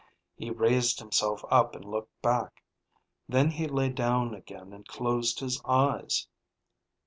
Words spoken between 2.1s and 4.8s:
back. Then he lay down again